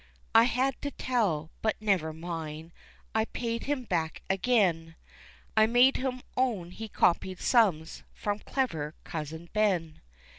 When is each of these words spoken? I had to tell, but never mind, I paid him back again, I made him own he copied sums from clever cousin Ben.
I 0.33 0.45
had 0.45 0.81
to 0.81 0.89
tell, 0.89 1.51
but 1.61 1.79
never 1.79 2.11
mind, 2.11 2.71
I 3.13 3.25
paid 3.25 3.65
him 3.65 3.83
back 3.83 4.23
again, 4.31 4.95
I 5.55 5.67
made 5.67 5.97
him 5.97 6.23
own 6.35 6.71
he 6.71 6.87
copied 6.89 7.39
sums 7.39 8.01
from 8.11 8.39
clever 8.39 8.95
cousin 9.03 9.49
Ben. 9.53 10.01